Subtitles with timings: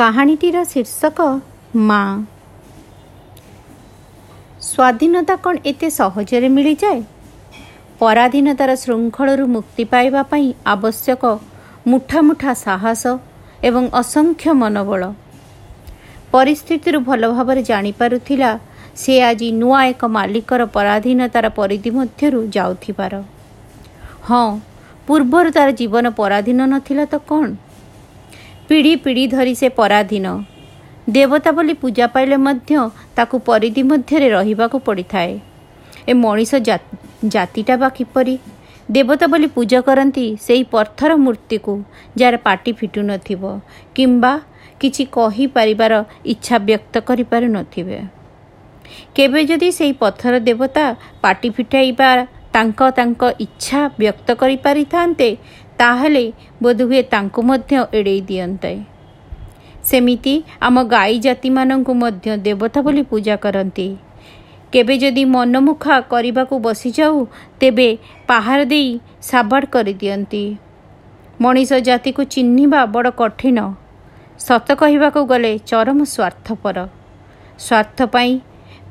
[0.00, 1.18] କାହାଣୀଟିର ଶୀର୍ଷକ
[1.88, 2.02] ମା।
[4.68, 7.00] ସ୍ୱାଧୀନତା କ'ଣ ଏତେ ସହଜରେ ମିଳିଯାଏ?
[8.00, 11.22] ପରାଧୀନତାର ଶୃଙ୍ଖଳରୁ ମୁକ୍ତି ପାଇବା ପାଇଁ ଆବଶ୍ୟକ
[11.90, 13.04] ମୁଠା ମୁଠା ସାହସ
[13.68, 15.02] ଏବଂ ଅସଂଖ୍ୟ ମନୋବଳ।
[16.32, 18.50] ପରିସ୍ଥିତିରୁ ଭଲ ଭାବରେ ଜାଣିପାରୁଥିଲା
[19.02, 23.14] ସେ ଆଜି ନୂଆ ଏକ ମାଲିକର ପରାଧୀନତାର ପରିଧି ମଧ୍ୟରୁ ଯାଉଥିବାର।
[24.28, 24.46] ହଁ
[25.06, 27.48] ପୂର୍ବରୁ ତା'ର ଜୀବନ ପରାଧୀନ ନଥିଲା ତ କ'ଣ?
[28.70, 30.26] ପିଢ଼ି ପିଢ଼ି ଧରି ସେ ପରାଧୀନ।
[31.14, 32.72] ଦେବତା ବୋଲି ପୂଜା ପାଇଲେ ମଧ୍ୟ
[33.16, 35.32] ତାକୁ ପରିଧି ମଧ୍ୟରେ ରହିବାକୁ ପଡ଼ିଥାଏ।
[36.10, 36.50] ଏ ମଣିଷ
[37.34, 38.34] ଜାତିଟା ବା କିପରି?
[38.88, 41.74] ଦେବତା ବୋଲି ପୂଜା କରନ୍ତି ସେହି ପଥର ମୂର୍ତ୍ତିକୁ
[42.18, 43.42] ଯାହାର ପାଟି ଫିଟୁନଥିବ
[43.96, 44.32] କିମ୍ବା
[44.80, 45.92] କିଛି କହିପାରିବାର
[46.32, 47.98] ଇଚ୍ଛା ବ୍ୟକ୍ତ କରିପାରୁନଥିବେ
[49.16, 50.84] କେବେ ଯଦି ସେହି ପଥର ଦେବତା
[51.24, 52.10] ପାଟି ଫିଟାଇବା
[52.54, 55.28] ତାଙ୍କ ତାଙ୍କ ଇଚ୍ଛା ବ୍ୟକ୍ତ କରିପାରିଥାନ୍ତେ
[55.80, 56.24] ତାହେଲେ
[56.62, 58.72] ବୋଧହୁଏ ତାଙ୍କୁ ମଧ୍ୟ ଏଡ଼େଇ ଦିଅନ୍ତେ।
[59.88, 60.34] ସେମିତି
[60.66, 63.88] ଆମ ଗାଈ ଜାତିମାନଙ୍କୁ ମଧ୍ୟ ଦେବତା ବୋଲି ପୂଜା କରନ୍ତି।
[64.72, 67.16] କେବେ ଯଦି ମନମୁଖା କରିବାକୁ ବସିଯାଉ
[67.60, 67.88] ତେବେ
[68.28, 68.90] ପାହାର ଦେଇ
[69.30, 70.44] ସାବାଡ଼ କରିଦିଅନ୍ତି।
[71.40, 73.58] ମଣିଷ ଜାତିକୁ ଚିହ୍ନିବା ବଡ଼ କଠିନ।
[74.46, 76.76] ସତ କହିବାକୁ ଗଲେ ଚରମ ସ୍ୱାର୍ଥପର।
[77.66, 78.32] ସ୍ୱାର୍ଥ ପାଇଁ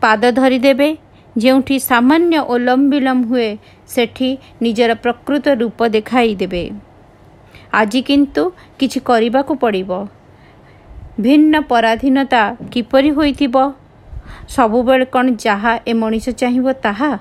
[0.01, 0.89] ପାଦ ଧରିଦେବେ
[1.35, 3.49] ଯେଉଁଠି ସାମାନ୍ୟ ଓଲମ ବିଲମ ହୁଏ
[3.87, 4.29] ସେଠି
[4.61, 6.63] ନିଜର ପ୍ରକୃତ ରୂପ ଦେଖାଇ ଦେବେ
[7.73, 8.43] ଆଜି କିନ୍ତୁ
[8.79, 10.07] କିଛି କରିବାକୁ ପଡ଼ିବ।
[11.19, 13.55] ଭିନ୍ନ ପରାଧୀନତା କିପରି ହୋଇଥିବ?
[14.49, 17.11] ସବୁବେଳେ କ'ଣ ଯାହା ଏ ମଣିଷ ଚାହିଁବ ତାହା?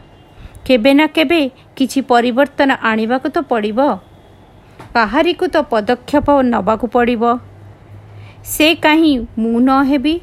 [0.67, 3.79] କେବେ ନା କେବେ କିଛି ପରିବର୍ତ୍ତନ ଆଣିବାକୁ ତ ପଡ଼ିବ।
[4.95, 7.39] କାହାରିକୁ ତ ପଦକ୍ଷେପ ନେବାକୁ ପଡ଼ିବ।
[8.45, 10.21] ସେ କାହିଁ ମୁଁ ନ ହେବି?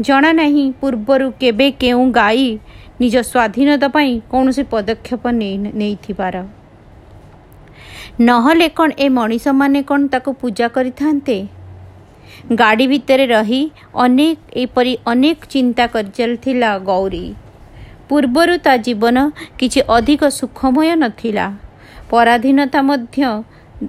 [0.00, 2.58] ଜଣା ନାହିଁ ପୂର୍ବରୁ କେବେ କେଉଁ ଗାଈ
[3.00, 5.22] ନିଜ ସ୍ୱାଧୀନତା ପାଇଁ କୌଣସି ପଦକ୍ଷେପ
[5.80, 6.36] ନେଇଥିବାର।
[8.20, 11.38] ନହେଲେ କ'ଣ ଏ ମଣିଷମାନେ କ'ଣ ତାକୁ ପୂଜା କରିଥାନ୍ତେ?
[12.60, 13.60] ଗାଡ଼ି ଭିତରେ ରହି
[14.04, 17.26] ଅନେକ ଏପରି ଅନେକ ଚିନ୍ତା କରିଚାଲିଥିଲା ଗୌରୀ।
[18.08, 19.16] ପୂର୍ବରୁ ତା ଜୀବନ
[19.58, 21.46] କିଛି ଅଧିକ ସୁଖମୟ ନଥିଲା।
[22.10, 23.18] ପରାଧୀନତା ମଧ୍ୟ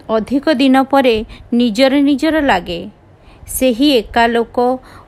[0.09, 1.15] ଅଧିକ ଦିନ ପରେ
[1.53, 2.81] ନିଜର ନିଜର ଲାଗେ।
[3.47, 4.57] ସେହି ଏକା ଲୋକ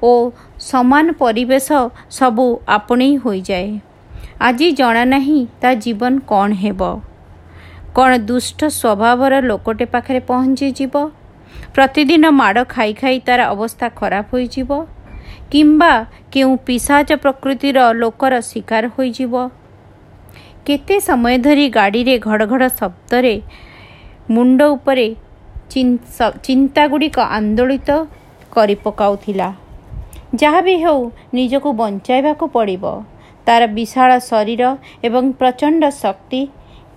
[0.03, 0.11] ଓ
[0.69, 1.67] ସମାନ ପରିବେଶ
[2.09, 3.69] ସବୁ ଆପଣେଇ ହୋଇଯାଏ।
[4.47, 7.08] ଆଜି ଜଣା ନାହିଁ ତା ଜୀବନ କ'ଣ ହେବ।
[7.95, 10.93] କ'ଣ ଦୁଷ୍ଟ ସ୍ୱଭାବର ଲୋକଟେ ପାଖରେ ପହଞ୍ଚିଯିବ?
[11.75, 14.69] ପ୍ରତିଦିନ ମାଡ଼ ଖାଇ ଖାଇ ତା'ର ଅବସ୍ଥା ଖରାପ ହୋଇଯିବ?
[15.51, 15.93] କିମ୍ବା
[16.33, 19.33] କେଉଁ ପିସାଚ ପ୍ରକୃତିର ଲୋକର ଶିକାର ହୋଇଯିବ?
[20.65, 23.35] କେତେ ସମୟ ଧରି ଗାଡ଼ିରେ ଘଡ଼ଘଡ଼ ଶବ୍ଦରେ
[24.35, 25.07] ମୁଣ୍ଡ ଉପରେ
[26.45, 27.89] ଚିନ୍ତାଗୁଡ଼ିକ ଆନ୍ଦୋଳିତ
[28.53, 29.49] କରି ପକାଉଥିଲା।
[30.41, 31.01] ଯାହା ବି ହେଉ
[31.37, 32.83] ନିଜକୁ ବଞ୍ଚାଇବାକୁ ପଡ଼ିବ।
[33.45, 34.63] ତା'ର ବିଶାଳ ଶରୀର
[35.07, 36.41] ଏବଂ ପ୍ରଚଣ୍ଡ ଶକ୍ତି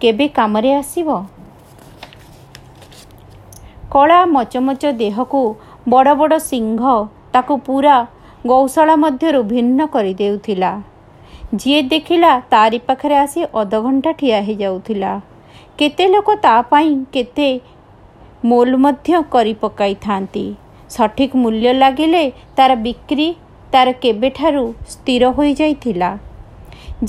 [0.03, 1.09] କେବେ କାମରେ ଆସିବ?
[3.93, 5.43] କଳା ମଚମଚ ଦେହକୁ
[5.93, 6.81] ବଡ଼ ବଡ଼ ସିଂହ
[7.35, 7.97] ତାକୁ ପୁରା
[8.51, 10.73] ଗୌଶାଳା ମଧ୍ୟରୁ ଭିନ୍ନ କରିଦେଉଥିଲା।
[11.61, 15.13] ଯିଏ ଦେଖିଲା ତାରି ପାଖରେ ଆସି ଅଧଘଣ୍ଟା ଠିଆ ହେଇଯାଉଥିଲା।
[15.79, 17.49] କେତେ ଲୋକ ତା ପାଇଁ କେତେ
[18.51, 20.45] ମୋଲ ମଧ୍ୟ କରି ପକାଇଥାନ୍ତି।
[20.91, 22.25] ସଠିକ୍ ମୂଲ୍ୟ ଲାଗିଲେ
[22.57, 23.29] ତା'ର ବିକ୍ରି
[23.73, 26.11] ତା'ର କେବେଠାରୁ ସ୍ଥିର ହୋଇଯାଇଥିଲା।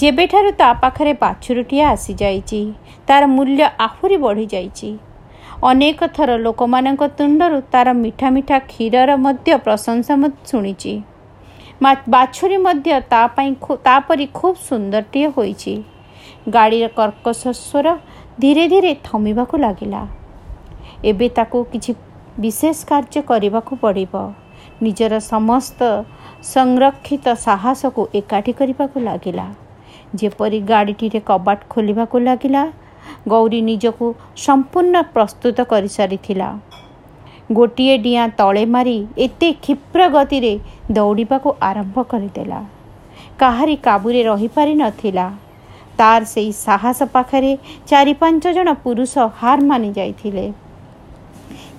[0.02, 2.62] ଯେବେଠାରୁ ତା ପାଖରେ ବାଛୁରୀଟିଏ ଆସିଯାଇଛି
[3.08, 4.90] ତା'ର ମୂଲ୍ୟ ଆହୁରି ବଢ଼ିଯାଇଛି।
[5.70, 10.14] ଅନେକ ଥର ଲୋକମାନଙ୍କ ତୁଣ୍ଡରୁ ତା'ର ମିଠା ମିଠା କ୍ଷୀରର ମଧ୍ୟ ପ୍ରଶଂସା
[10.50, 10.94] ଶୁଣିଛି।
[12.16, 13.52] ବାଛୁରୀ ମଧ୍ୟ ତା ପାଇଁ
[13.88, 15.74] ତାପରି ଖୁବ୍ ସୁନ୍ଦରଟିଏ ହୋଇଛି।
[16.56, 17.88] ଗାଡ଼ିର କର୍କଶ ସ୍ୱର
[18.42, 20.02] ଧୀରେ ଧୀରେ ଥମିବାକୁ ଲାଗିଲା।
[21.10, 21.92] ଏବେ ତାକୁ କିଛି
[22.44, 24.14] ବିଶେଷ କାର୍ଯ୍ୟ କରିବାକୁ ପଡ଼ିବ।
[24.84, 25.80] ନିଜର ସମସ୍ତ
[26.54, 29.46] ସଂରକ୍ଷିତ ସାହସକୁ ଏକାଠି କରିବାକୁ ଲାଗିଲା।
[30.22, 32.64] ଯେପରି ଗାଡ଼ିଟିରେ କବାଟ ଖୋଲିବାକୁ ଲାଗିଲା
[33.32, 34.06] ଗୌରୀ ନିଜକୁ
[34.46, 36.50] ସମ୍ପୂର୍ଣ୍ଣ ପ୍ରସ୍ତୁତ କରିସାରିଥିଲା।
[37.58, 40.54] ଗୋଟିଏ ଡିଆଁ ତଳେ ମାରି ଏତେ କ୍ଷିପ୍ର ଗତିରେ
[40.98, 42.60] ଦୌଡ଼ିବାକୁ ଆରମ୍ଭ କରିଦେଲା।
[43.42, 45.28] କାହାରି କାବୁରେ ରହିପାରିନଥିଲା
[46.00, 47.52] ତାର ସେଇ ସାହସ ପାଖରେ
[47.90, 50.46] ଚାରି ପାଞ୍ଚ ଜଣ ପୁରୁଷ ହାର ମାନି ଯାଇଥିଲେ।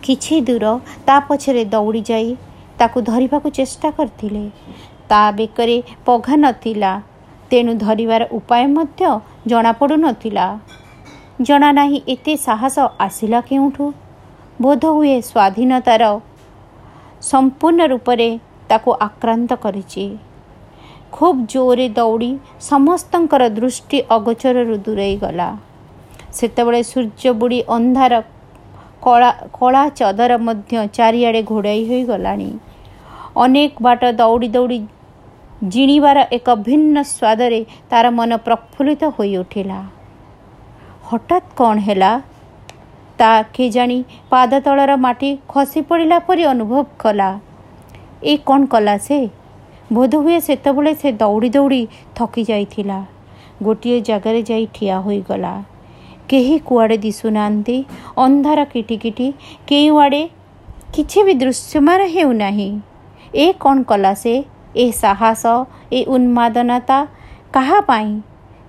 [0.05, 0.65] କିଛି ଦୂର
[1.07, 2.29] ତା ପଛରେ ଦୌଡ଼ି ଯାଇ
[2.79, 4.45] ତାକୁ ଧରିବାକୁ ଚେଷ୍ଟା କରିଥିଲେ।
[5.11, 5.77] ତା ବେକରେ
[6.07, 6.93] ପଘା ନଥିଲା।
[7.55, 9.11] ତେଣୁ ଧରିବାର ଉପାୟ ମଧ୍ୟ
[9.47, 10.47] ଜଣାପଡ଼ୁନଥିଲା।
[11.41, 13.85] ଜଣା ନାହିଁ ଏତେ ସାହସ ଆସିଲା କେଉଁଠୁ।
[14.63, 16.03] ବୋଧହୁଏ ସ୍ୱାଧୀନତାର
[17.31, 18.29] ସମ୍ପୂର୍ଣ୍ଣ ରୂପରେ
[18.69, 20.05] ତାକୁ ଆକ୍ରାନ୍ତ କରିଛି।
[21.13, 22.31] ଖୁବ୍ ଜୋରରେ ଦୌଡ଼ି
[22.61, 25.49] ସମସ୍ତଙ୍କର ଦୃଷ୍ଟି ଅଗୋଚରରୁ ଦୂରେଇ ଗଲା।
[26.39, 28.15] ସେତେବେଳେ ସୂର୍ଯ୍ୟ ବୁଡ଼ି ଅନ୍ଧାର
[29.05, 32.51] କଳା କଳା ଚଦର ମଧ୍ୟ ଚାରିଆଡ଼େ ଘୋଡ଼ାଇ ହୋଇଗଲାଣି।
[33.37, 34.79] ଅନେକ ବାଟ ଦୌଡ଼ି ଦୌଡ଼ି
[35.63, 39.85] ଜିଣିବାର ଏକ ଭିନ୍ନ ସ୍ୱାଦରେ ତା'ର ମନ ପ୍ରଫୁଲ୍ଲିତ ହୋଇଉଠିଲା।
[41.13, 42.21] ହଠାତ୍ କ'ଣ ହେଲା?
[43.19, 47.41] ତା କେଜାଣି ପାଦ ତଳର ମାଟି ଖସି ପଡ଼ିଲା ପରି ଅନୁଭବ କଲା।
[48.25, 49.29] ଏ କ'ଣ କଲା ସେ?
[49.93, 51.87] ବୋଧହୁଏ ସେତେବେଳେ ସେ ଦୌଡ଼ି ଦୌଡ଼ି
[52.17, 53.05] ଥକି ଯାଇଥିଲା।
[53.63, 55.63] ଗୋଟିଏ ଜାଗାରେ ଯାଇ ଠିଆ ହୋଇଗଲା।
[56.29, 57.85] କେହି କୁଆଡ଼େ ଦିଶୁନାହାନ୍ତି।
[58.17, 59.33] ଅନ୍ଧାର କିଟିକିଟି।
[59.67, 60.29] କେଉଁଆଡ଼େ
[60.95, 62.71] କିଛି ବି ଦୃଶ୍ୟମାନ ହେଉନାହିଁ।
[63.35, 64.45] ଏ କ'ଣ କଲା ସେ?
[64.77, 65.47] ଏ ସାହସ
[65.93, 67.07] ଏ ଉନ୍ମାଦନତା
[67.53, 68.21] କାହା ପାଇଁ?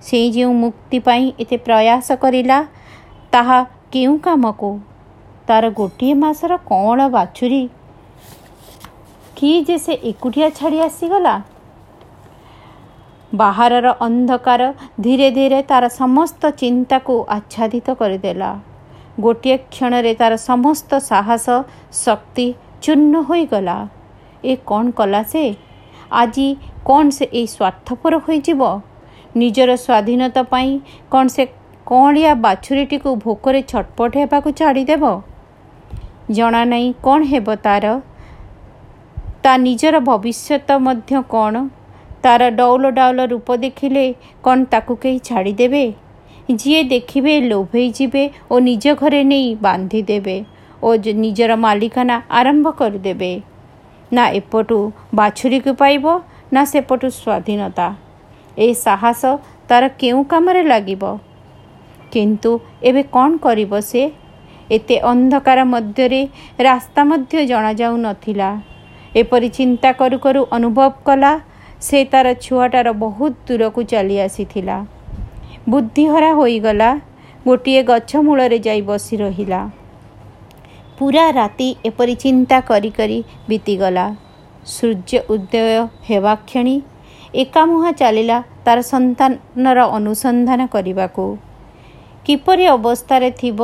[0.02, 2.58] ସେ ଯେଉଁ ମୁକ୍ତି ପାଇଁ ଏତେ ପ୍ରୟାସ କରିଲା
[3.32, 3.58] ତାହା
[3.92, 4.70] କେଉଁ କାମକୁ?
[5.46, 7.68] ତାର ଗୋଟିଏ ମାସର କଅଁଳ ବାଛୁରୀ?
[9.36, 11.42] କି ଯେ ସେ ଏକୁଟିଆ ଛାଡ଼ି ଆସିଗଲା?
[13.34, 14.62] ବାହାରର ଅନ୍ଧକାର
[15.00, 18.50] ଧୀରେ ଧୀରେ ତାର ସମସ୍ତ ଚିନ୍ତାକୁ ଆଚ୍ଛାଦିତ କରିଦେଲା।
[19.20, 21.46] ଗୋଟିଏ କ୍ଷଣରେ ତାର ସମସ୍ତ ସାହସ
[21.92, 23.88] ଶକ୍ତି ଚୂର୍ଣ୍ଣ ହୋଇଗଲା।
[24.44, 25.44] ଏ କ'ଣ କଲା ସେ?
[26.12, 26.48] ଆଜି
[26.88, 28.60] କ'ଣ ସେ ଏଇ ସ୍ୱାର୍ଥପର ହୋଇଯିବ?
[29.36, 30.70] ନିଜର ସ୍ୱାଧୀନତା ପାଇଁ
[31.10, 31.44] କ'ଣ ସେ
[31.86, 35.04] କଅଁଳିଆ ବାଛୁରୀଟିକୁ ଭୋକରେ ଛଟପଟ ହେବାକୁ ଛାଡ଼ିଦେବ?
[36.30, 37.84] ଜଣା ନାହିଁ କ'ଣ ହେବ ତାର।
[39.42, 41.54] ତା ନିଜର ଭବିଷ୍ୟତ ମଧ୍ୟ କ'ଣ?
[42.22, 44.14] ତାର ଡଉଲ ଡାଉଲ ରୂପ ଦେଖିଲେ
[44.44, 45.84] କ'ଣ ତାକୁ କେହି ଛାଡ଼ିଦେବେ?
[46.50, 50.36] ଯିଏ ଦେଖିବେ ଲୋଭେଇ ଯିବେ ଓ ନିଜ ଘରେ ନେଇ ବାନ୍ଧିଦେବେ
[50.82, 53.42] ଓ ନିଜର ମାଲିକାନା ଆରମ୍ଭ କରିଦେବେ।
[54.14, 54.78] ନା ଏପଟୁ
[55.18, 56.04] ବାଛୁରୀକୁ ପାଇବ
[56.54, 57.86] ନା ସେପଟୁ ସ୍ୱାଧୀନତା।
[58.64, 59.22] ଏ ସାହସ
[59.68, 61.02] ତାର କେଉଁ କାମରେ ଲାଗିବ?
[62.12, 62.50] କିନ୍ତୁ
[62.88, 64.02] ଏବେ କ'ଣ କରିବ ସେ?
[64.76, 66.20] ଏତେ ଅନ୍ଧକାର ମଧ୍ୟରେ
[66.66, 68.50] ରାସ୍ତା ମଧ୍ୟ ଜଣାଯାଉନଥିଲା
[69.20, 71.32] ଏପରି ଚିନ୍ତା କରୁ କରୁ ଅନୁଭବ କଲା
[71.86, 74.76] ସେ ତାର ଛୁଆଟାର ବହୁତ ଦୂରକୁ ଚାଲି ଆସିଥିଲା।
[75.70, 76.90] ବୁଦ୍ଧିହରା ହୋଇଗଲା
[77.46, 79.60] ଗୋଟିଏ ଗଛ ମୂଳରେ ଯାଇ ବସି ରହିଲା।
[80.98, 84.06] ପୁରା ରାତି ଏପରି ଚିନ୍ତା କରି କରି ବିତିଗଲା।
[84.74, 85.56] ସୂର୍ଯ୍ୟ ଉଦୟ
[86.08, 86.76] ହେବା କ୍ଷଣି
[87.42, 91.24] ଏକାମୁହାଁ ଚାଲିଲା ତାର ସନ୍ତାନର ଅନୁସନ୍ଧାନ କରିବାକୁ।
[92.26, 93.60] କିପରି ଅବସ୍ଥାରେ ଥିବ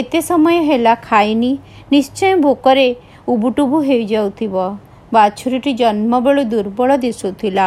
[0.00, 1.52] ଏତେ ସମୟ ହେଲା ଖାଇନି
[1.92, 2.88] ନିଶ୍ଚୟ ଭୋକରେ
[3.32, 4.54] ଉବୁଟୁବୁ ହୋଇଯାଉଥିବ।
[5.14, 7.66] ବାଛୁରୀଟି ଜନ୍ମ ବେଳୁ ଦୁର୍ବଳ ଦିଶୁଥିଲା।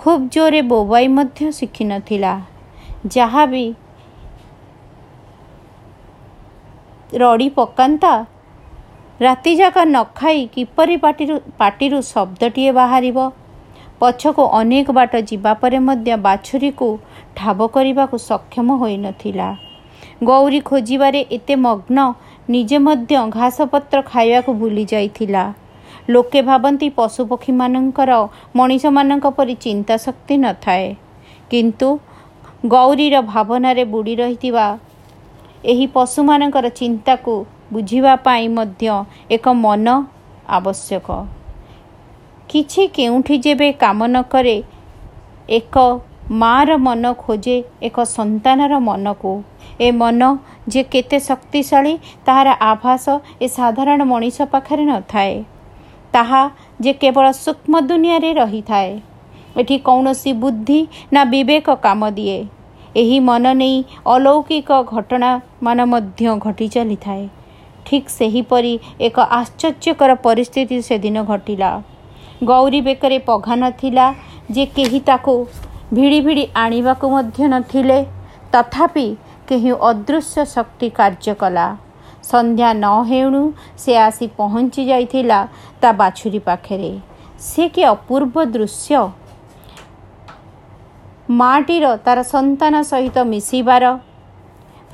[0.00, 2.32] ଖୁବ୍ ଜୋରେ ବୋବାଇ ମଧ୍ୟ ଶିଖିନଥିଲା।
[3.14, 3.64] ଯାହା ବି
[7.22, 8.12] ରଡ଼ି ପକାନ୍ତା
[9.22, 13.18] ରାତିଯାକ ନ ଖାଇ କିପରି ପାଟିରୁ ପାଟିରୁ ଶବ୍ଦଟିଏ ବାହାରିବ?
[14.00, 16.88] ପଛକୁ ଅନେକ ବାଟ ଯିବା ପରେ ମଧ୍ୟ ବାଛୁରୀକୁ
[17.36, 19.48] ଠାବ କରିବାକୁ ସକ୍ଷମ ହୋଇନଥିଲା।
[20.28, 21.98] ଗୌରୀ ଖୋଜିବାରେ ଏତେ ମଗ୍ନ
[22.50, 25.44] ନିଜେ ମଧ୍ୟ ଘାସପତ୍ର ଖାଇବାକୁ ଭୁଲି ଯାଇଥିଲା।
[26.10, 28.10] ଲୋକେ ଭାବନ୍ତି ପଶୁପକ୍ଷୀମାନଙ୍କର
[28.58, 30.86] ମଣିଷମାନଙ୍କ ପରି ଚିନ୍ତା ଶକ୍ତି ନଥାଏ।
[31.50, 31.88] କିନ୍ତୁ
[32.66, 34.66] ଗୌରୀର ଭାବନାରେ ବୁଡ଼ି ରହିଥିବା
[35.72, 37.34] ଏହି ପଶୁମାନଙ୍କର ଚିନ୍ତାକୁ
[37.72, 38.88] ବୁଝିବା ପାଇଁ ମଧ୍ୟ
[39.30, 39.86] ଏକ ମନ
[40.48, 41.08] ଆବଶ୍ୟକ।
[42.48, 44.56] କିଛି କେଉଁଠି ଯେବେ କାମ ନ କରେ
[45.48, 45.74] ଏକ
[46.30, 49.32] ମାର ମନ ଖୋଜେ ଏକ ସନ୍ତାନର ମନକୁ।
[49.80, 50.20] ଏ ମନ
[50.68, 51.94] ଯେ କେତେ ଶକ୍ତିଶାଳୀ
[52.26, 53.04] ତାହାର ଆଭାସ
[53.40, 55.34] ଏ ସାଧାରଣ ମଣିଷ ପାଖରେ ନଥାଏ।
[56.12, 56.42] ତାହା
[56.80, 58.90] ଯେ କେବଳ ସୂକ୍ଷ୍ମ ଦୁନିଆରେ ରହିଥାଏ।
[59.56, 60.80] ଏଠି କୌଣସି ବୁଦ୍ଧି
[61.12, 62.38] ନା ବିବେକ କାମ ଦିଏ।
[62.96, 63.76] ଏହି ମନ ନେଇ
[64.06, 67.24] ଅଲୌକିକ ଘଟଣାମାନ ମଧ୍ୟ ଘଟି ଚାଲିଥାଏ।
[67.86, 68.74] ଠିକ୍ ସେହିପରି
[69.06, 71.70] ଏକ ଆଶ୍ଚର୍ଯ୍ୟକର ପରିସ୍ଥିତି ସେଦିନ ଘଟିଲା।
[72.48, 74.06] ଗୌରୀ ବେକରେ ପଘା ନଥିଲା
[74.54, 75.34] ଯେ କେହି ତାକୁ
[75.96, 77.98] ଭିଡ଼ି ଭିଡ଼ି ଆଣିବାକୁ ମଧ୍ୟ ନଥିଲେ।
[78.52, 79.06] ତଥାପି
[79.48, 81.66] କେହି ଅଦୃଶ୍ୟ ଶକ୍ତି କାର୍ଯ୍ୟ କଲା।
[82.30, 83.42] ସନ୍ଧ୍ୟା ନ ହେଉଣୁ
[83.82, 85.40] ସେ ଆସି ପହଞ୍ଚି ଯାଇଥିଲା
[85.80, 86.92] ତା ବାଛୁରୀ ପାଖରେ।
[87.48, 89.00] ସେ କି ଅପୂର୍ବ ଦୃଶ୍ୟ।
[91.40, 93.84] ମାଟିର ତାର ସନ୍ତାନ ସହିତ ମିଶିବାର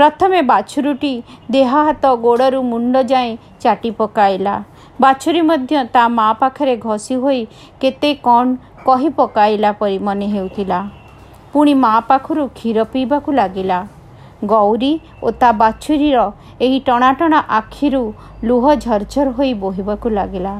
[0.00, 1.12] ପ୍ରଥମେ ବାଛୁରୀଟି
[1.54, 4.54] ଦେହ ହାତ ଗୋଡ଼ରୁ ମୁଣ୍ଡ ଯାଏଁ ଚାଟି ପକାଇଲା।
[5.04, 7.40] ବାଛୁରୀ ମଧ୍ୟ ତା ମା ପାଖରେ ଘଷି ହୋଇ
[7.80, 8.46] କେତେ କ'ଣ
[8.86, 10.80] କହି ପକାଇଲା ପରି ମନେ ହେଉଥିଲା।
[11.52, 13.78] ପୁଣି ମା ପାଖରୁ କ୍ଷୀର ପିଇବାକୁ ଲାଗିଲା।
[14.52, 14.92] ଗୌରୀ
[15.24, 16.18] ଓ ତା ବାଛୁରୀର
[16.64, 18.02] ଏହି ଟଣାଟଣା ଆଖିରୁ
[18.48, 20.54] ଲୁହ ଝରଝର ହୋଇ ବୋହିବାକୁ ଲାଗିଲା।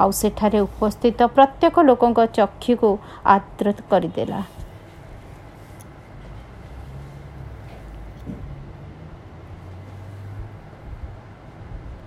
[0.00, 2.90] ଆଉ ସେଠାରେ ଉପସ୍ଥିତ ପ୍ରତ୍ୟେକ ଲୋକଙ୍କ ଚକ୍ଷୁକୁ
[3.34, 4.40] ଆର୍ଦ୍ର କରିଦେଲା।